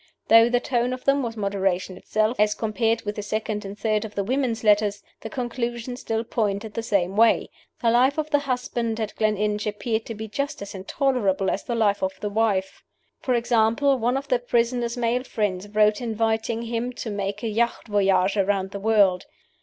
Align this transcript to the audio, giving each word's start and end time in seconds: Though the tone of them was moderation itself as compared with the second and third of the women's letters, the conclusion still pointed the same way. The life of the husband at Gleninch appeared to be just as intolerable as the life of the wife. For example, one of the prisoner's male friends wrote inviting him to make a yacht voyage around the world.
Though 0.29 0.49
the 0.49 0.59
tone 0.59 0.93
of 0.93 1.05
them 1.05 1.21
was 1.21 1.37
moderation 1.37 1.95
itself 1.95 2.39
as 2.39 2.55
compared 2.55 3.03
with 3.03 3.17
the 3.17 3.21
second 3.21 3.63
and 3.63 3.77
third 3.77 4.03
of 4.03 4.15
the 4.15 4.23
women's 4.23 4.63
letters, 4.63 5.03
the 5.19 5.29
conclusion 5.29 5.95
still 5.95 6.23
pointed 6.23 6.73
the 6.73 6.81
same 6.81 7.15
way. 7.15 7.51
The 7.83 7.91
life 7.91 8.17
of 8.17 8.31
the 8.31 8.39
husband 8.39 8.99
at 8.99 9.15
Gleninch 9.15 9.67
appeared 9.67 10.07
to 10.07 10.15
be 10.15 10.27
just 10.27 10.59
as 10.63 10.73
intolerable 10.73 11.51
as 11.51 11.65
the 11.65 11.75
life 11.75 12.01
of 12.01 12.19
the 12.19 12.29
wife. 12.31 12.81
For 13.19 13.35
example, 13.35 13.95
one 13.99 14.17
of 14.17 14.27
the 14.27 14.39
prisoner's 14.39 14.97
male 14.97 15.23
friends 15.23 15.67
wrote 15.69 16.01
inviting 16.01 16.63
him 16.63 16.93
to 16.93 17.11
make 17.11 17.43
a 17.43 17.47
yacht 17.47 17.87
voyage 17.87 18.37
around 18.37 18.71
the 18.71 18.79
world. 18.79 19.27